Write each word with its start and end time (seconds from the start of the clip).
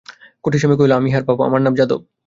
কুটিরস্বামী 0.43 0.75
কহিল, 0.77 0.93
আমি 0.93 1.07
ইহার 1.09 1.23
বাপ, 1.27 1.39
আমার 1.47 1.61
নাম 1.63 1.73
যাদব। 1.79 2.01